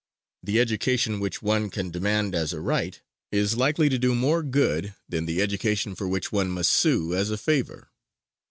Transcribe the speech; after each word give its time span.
The 0.41 0.59
education 0.59 1.19
which 1.19 1.43
one 1.43 1.69
can 1.69 1.91
demand 1.91 2.33
as 2.33 2.53
a 2.53 2.59
right 2.59 2.99
is 3.31 3.55
likely 3.55 3.87
to 3.89 3.99
do 3.99 4.15
more 4.15 4.41
good 4.41 4.95
than 5.07 5.27
the 5.27 5.43
education 5.43 5.93
for 5.93 6.07
which 6.07 6.31
one 6.31 6.49
must 6.49 6.71
sue 6.73 7.13
as 7.13 7.29
a 7.29 7.37
favor. 7.37 7.91